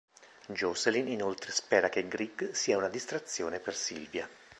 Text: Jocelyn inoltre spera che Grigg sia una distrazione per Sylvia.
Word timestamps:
Jocelyn 0.47 1.07
inoltre 1.09 1.51
spera 1.51 1.89
che 1.89 2.07
Grigg 2.07 2.49
sia 2.53 2.75
una 2.75 2.87
distrazione 2.89 3.59
per 3.59 3.75
Sylvia. 3.75 4.27